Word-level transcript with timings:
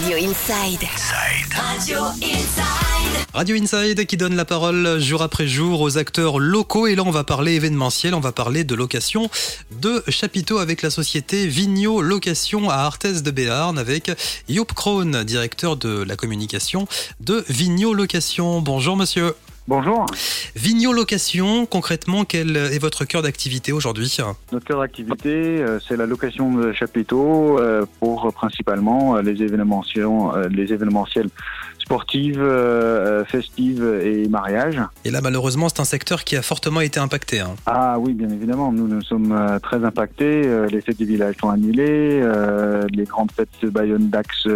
Radio 0.00 0.16
Inside. 0.16 0.88
Radio 1.52 2.04
Inside. 2.22 3.26
Radio 3.34 3.56
Inside 3.56 4.06
qui 4.06 4.16
donne 4.16 4.34
la 4.34 4.46
parole 4.46 4.98
jour 4.98 5.20
après 5.20 5.46
jour 5.46 5.82
aux 5.82 5.98
acteurs 5.98 6.38
locaux. 6.38 6.86
Et 6.86 6.94
là, 6.94 7.02
on 7.04 7.10
va 7.10 7.22
parler 7.22 7.56
événementiel, 7.56 8.14
on 8.14 8.20
va 8.20 8.32
parler 8.32 8.64
de 8.64 8.74
location 8.74 9.28
de 9.72 10.02
chapiteaux 10.08 10.56
avec 10.56 10.80
la 10.80 10.88
société 10.88 11.46
Vigno 11.46 12.00
Location 12.00 12.70
à 12.70 12.76
Arthès 12.76 13.22
de 13.22 13.30
Béarn 13.30 13.78
avec 13.78 14.10
Joop 14.48 14.72
Kroon, 14.72 15.22
directeur 15.22 15.76
de 15.76 16.02
la 16.02 16.16
communication 16.16 16.88
de 17.20 17.44
Vigno 17.50 17.92
Location. 17.92 18.62
Bonjour 18.62 18.96
monsieur. 18.96 19.34
Bonjour. 19.70 20.04
Vigno 20.56 20.92
Location, 20.92 21.64
concrètement, 21.64 22.24
quel 22.24 22.56
est 22.56 22.80
votre 22.80 23.04
cœur 23.04 23.22
d'activité 23.22 23.70
aujourd'hui 23.70 24.16
Notre 24.50 24.64
cœur 24.64 24.80
d'activité, 24.80 25.28
euh, 25.28 25.78
c'est 25.86 25.96
la 25.96 26.06
location 26.06 26.52
de 26.52 26.72
chapiteaux 26.72 27.56
euh, 27.60 27.86
pour 28.00 28.26
euh, 28.26 28.30
principalement 28.32 29.18
les 29.18 29.40
événementiels, 29.44 30.08
les 30.50 30.72
événementiels 30.72 31.28
sportives, 31.78 32.44
festives 33.26 33.84
et 34.04 34.28
mariages. 34.28 34.80
Et 35.04 35.10
là, 35.10 35.20
malheureusement, 35.20 35.68
c'est 35.68 35.80
un 35.80 35.84
secteur 35.84 36.22
qui 36.22 36.36
a 36.36 36.42
fortement 36.42 36.80
été 36.80 37.00
impacté. 37.00 37.40
hein. 37.40 37.56
Ah 37.66 37.96
oui, 37.98 38.12
bien 38.12 38.28
évidemment, 38.28 38.70
nous 38.70 38.86
nous 38.86 39.02
sommes 39.02 39.58
très 39.60 39.84
impactés. 39.84 40.42
Les 40.70 40.80
fêtes 40.82 40.98
du 40.98 41.04
village 41.04 41.34
sont 41.40 41.50
annulées, 41.50 42.22
les 42.92 43.04
grandes 43.04 43.32
fêtes 43.32 43.48
de 43.62 43.70
Bayonne, 43.70 44.08
Dax, 44.08 44.46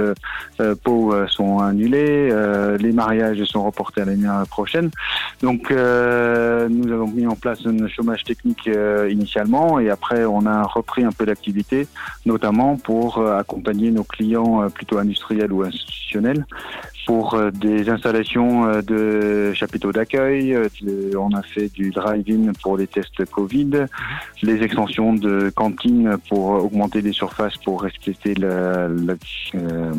Pau 0.84 1.12
sont 1.26 1.58
annulées, 1.58 2.30
les 2.78 2.92
mariages 2.92 3.42
sont 3.44 3.64
reportés 3.64 4.02
à 4.02 4.04
l'année 4.04 4.28
prochaine. 4.48 4.90
Donc 5.42 5.70
euh, 5.70 6.68
nous 6.68 6.92
avons 6.92 7.08
mis 7.08 7.26
en 7.26 7.36
place 7.36 7.60
un 7.66 7.88
chômage 7.88 8.24
technique 8.24 8.66
euh, 8.68 9.08
initialement 9.10 9.78
et 9.78 9.90
après 9.90 10.24
on 10.24 10.46
a 10.46 10.62
repris 10.62 11.04
un 11.04 11.12
peu 11.12 11.26
d'activité, 11.26 11.86
notamment 12.24 12.76
pour 12.76 13.18
euh, 13.18 13.38
accompagner 13.38 13.90
nos 13.90 14.04
clients 14.04 14.62
euh, 14.62 14.68
plutôt 14.68 14.98
industriels 14.98 15.52
ou 15.52 15.62
institutionnels 15.62 16.46
pour 17.06 17.34
euh, 17.34 17.50
des 17.50 17.90
installations 17.90 18.80
de 18.80 19.52
chapiteaux 19.52 19.92
d'accueil. 19.92 20.56
On 21.18 21.34
a 21.34 21.42
fait 21.42 21.68
du 21.72 21.90
drive-in 21.90 22.52
pour 22.62 22.78
les 22.78 22.86
tests 22.86 23.24
Covid, 23.30 23.86
les 24.42 24.62
extensions 24.62 25.12
de 25.14 25.50
cantines 25.54 26.16
pour 26.28 26.50
augmenter 26.50 27.02
les 27.02 27.12
surfaces 27.12 27.56
pour 27.58 27.82
respecter 27.82 28.34
la, 28.34 28.88
la- 28.88 29.14
euh, 29.56 29.92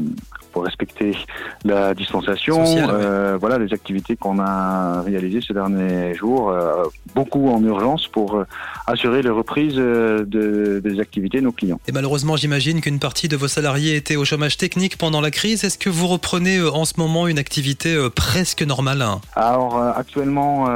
pour 0.56 0.64
respecter 0.64 1.18
la 1.66 1.94
distanciation. 1.94 2.64
Ouais. 2.64 2.82
Euh, 2.90 3.38
Voilà 3.42 3.58
les 3.58 3.74
activités 3.74 4.16
qu'on 4.16 4.40
a 4.40 5.02
réalisées 5.02 5.42
ces 5.46 5.54
derniers 5.54 6.14
jours, 6.16 6.50
euh, 6.50 6.86
beaucoup 7.14 7.50
en 7.50 7.62
urgence 7.62 8.08
pour 8.08 8.36
euh, 8.38 8.46
assurer 8.88 9.22
la 9.22 9.34
reprise 9.34 9.76
de- 9.76 10.80
des 10.82 11.00
activités 11.02 11.40
de 11.40 11.44
nos 11.44 11.52
clients. 11.52 11.80
Et 11.90 11.92
malheureusement, 11.92 12.38
j'imagine 12.38 12.80
qu'une 12.80 13.00
partie 13.00 13.28
de 13.28 13.36
vos 13.36 13.50
salariés 13.50 13.98
étaient 13.98 14.16
au 14.16 14.24
chômage 14.24 14.56
technique 14.56 14.98
pendant 14.98 15.20
la 15.20 15.30
crise. 15.30 15.66
Est-ce 15.66 15.78
que 15.78 15.90
vous 15.90 16.08
reprenez 16.08 16.62
en 16.62 16.86
ce 16.86 16.94
moment 16.98 17.28
une 17.28 17.38
activité 17.38 17.90
presque 18.16 18.62
normale? 18.62 19.04
Alors 19.36 19.78
actuellement, 19.78 20.68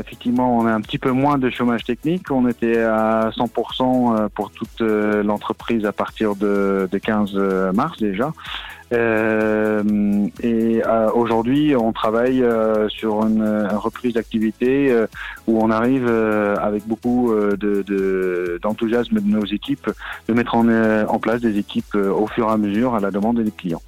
effectivement, 0.00 0.58
on 0.58 0.66
a 0.66 0.72
un 0.72 0.80
petit 0.80 0.98
peu 0.98 1.12
moins 1.12 1.38
de 1.38 1.50
chômage 1.50 1.84
technique. 1.84 2.32
On 2.32 2.48
était 2.48 2.80
à 2.82 3.30
100% 3.36 4.28
pour 4.34 4.50
toute 4.50 4.80
l'entreprise 4.80 5.84
à 5.86 5.92
partir 5.92 6.34
de, 6.34 6.88
de 6.90 6.98
15 6.98 7.34
mars 7.74 7.96
déjà. 8.00 8.32
Euh, 8.92 9.82
et 10.42 10.82
euh, 10.84 11.10
aujourd'hui, 11.12 11.74
on 11.76 11.92
travaille 11.92 12.42
euh, 12.42 12.88
sur 12.88 13.24
une, 13.24 13.42
euh, 13.42 13.68
reprise 13.78 14.14
d'activité 14.14 14.90
euh, 14.90 15.06
où 15.46 15.62
on 15.62 15.70
arrive 15.70 16.06
euh, 16.08 16.56
avec 16.56 16.86
beaucoup 16.86 17.32
euh, 17.32 17.56
de- 17.56 17.82
de- 17.86 18.58
d'enthousiasme 18.62 19.20
de, 19.20 19.26
nos 19.28 19.44
équipes 19.44 19.90
de 20.28 20.34
mettre 20.34 20.54
en, 20.56 20.68
en 20.68 21.18
place 21.18 21.40
des 21.40 21.58
équipes 21.58 21.94
au 21.94 22.26
fur 22.26 22.48
et 22.48 22.52
à 22.52 22.56
mesure 22.56 22.94
à 22.94 23.00
la 23.00 23.10
demande 23.10 23.40
des 23.40 23.50
clients. 23.50 23.82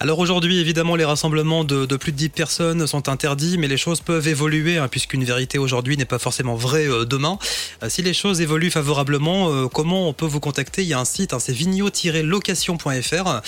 Alors 0.00 0.18
aujourd'hui, 0.18 0.58
évidemment, 0.58 0.96
les 0.96 1.04
rassemblements 1.04 1.62
de, 1.62 1.86
plus 1.96 2.10
de 2.10 2.16
10 2.16 2.28
personnes 2.30 2.86
sont 2.86 3.08
interdits, 3.08 3.58
mais 3.58 3.68
les 3.68 3.76
choses 3.76 4.00
peuvent 4.00 4.26
évoluer, 4.26 4.76
hein, 4.76 4.88
puisqu'une 4.88 5.22
vérité 5.22 5.56
aujourd'hui 5.56 5.96
n'est 5.96 6.04
pas 6.04 6.18
forcément 6.18 6.56
vraie 6.56 6.88
euh, 6.88 7.04
demain. 7.04 7.38
Euh, 7.82 7.88
si 7.88 8.02
les 8.02 8.12
choses 8.12 8.40
évoluent 8.40 8.72
favorablement, 8.72 9.50
euh, 9.50 9.68
comment 9.68 10.08
on 10.08 10.12
peut 10.12 10.26
vous 10.26 10.40
contacter? 10.40 10.82
Il 10.82 10.88
y 10.88 10.94
a 10.94 10.98
un 10.98 11.04
site, 11.04 11.32
hein, 11.32 11.38
c'est 11.38 11.52
vigno-location.fr. 11.52 13.40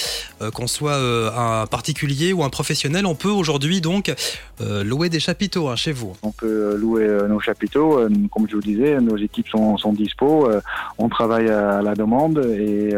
Qu'on 0.53 0.67
soit 0.67 0.97
un 0.97 1.67
particulier 1.67 2.33
ou 2.33 2.45
un 2.45 2.51
professionnel, 2.51 3.07
on 3.07 3.15
peut 3.15 3.31
aujourd'hui 3.31 3.81
donc 3.81 4.15
louer 4.61 5.09
des 5.09 5.21
chapiteaux 5.21 5.69
hein, 5.69 5.77
chez 5.77 5.93
vous. 5.93 6.15
On 6.23 6.31
peut 6.31 6.77
louer 6.77 7.09
nos 7.29 7.41
chapiteaux. 7.41 8.01
Comme 8.31 8.49
je 8.49 8.55
vous 8.55 8.63
disais, 8.63 9.01
nos 9.01 9.17
équipes 9.17 9.49
sont, 9.49 9.77
sont 9.79 9.95
On 10.99 11.09
travaille 11.09 11.49
à 11.49 11.83
la 11.83 11.95
demande 11.95 12.39
et 12.59 12.95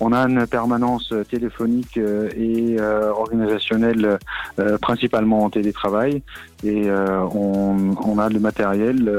on 0.00 0.12
a 0.12 0.28
une 0.28 0.46
permanence 0.46 1.14
téléphonique 1.30 1.96
et 1.96 2.76
euh, 2.90 3.10
organisationnelle, 3.10 4.18
euh, 4.58 4.78
principalement 4.78 5.44
en 5.44 5.50
télétravail. 5.50 6.22
Et 6.62 6.88
euh, 6.88 7.20
on, 7.34 7.94
on 8.04 8.18
a 8.18 8.28
le 8.28 8.38
matériel 8.38 9.10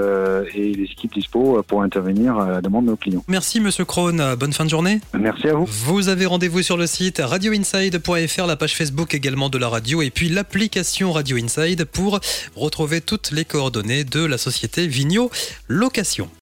et 0.53 0.73
les 0.73 0.83
équipes 0.83 1.13
dispo 1.13 1.63
pour 1.67 1.81
intervenir 1.81 2.37
à 2.37 2.51
la 2.51 2.61
demande 2.61 2.85
de 2.85 2.91
nos 2.91 2.97
clients. 2.97 3.23
Merci 3.27 3.59
Monsieur 3.59 3.85
Krohn, 3.85 4.35
bonne 4.35 4.53
fin 4.53 4.65
de 4.65 4.69
journée. 4.69 4.99
Merci 5.17 5.47
à 5.47 5.55
vous. 5.55 5.65
Vous 5.67 6.09
avez 6.09 6.27
rendez-vous 6.27 6.61
sur 6.61 6.77
le 6.77 6.85
site 6.85 7.19
radioinside.fr, 7.23 8.45
la 8.45 8.55
page 8.55 8.75
Facebook 8.75 9.15
également 9.15 9.49
de 9.49 9.57
la 9.57 9.69
radio 9.69 10.01
et 10.03 10.11
puis 10.11 10.29
l'application 10.29 11.11
Radio 11.11 11.37
Inside 11.37 11.85
pour 11.85 12.19
retrouver 12.55 13.01
toutes 13.01 13.31
les 13.31 13.45
coordonnées 13.45 14.03
de 14.03 14.23
la 14.23 14.37
société 14.37 14.85
Vigno 14.85 15.31
Location. 15.67 16.29